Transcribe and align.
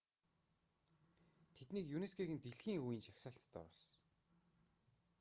тэднийг 1.55 1.85
юнеско-гийн 1.97 2.41
дэлхийн 2.43 2.81
өвийн 2.83 3.03
жагсаалтанд 3.05 3.57
оруулсан 3.61 3.97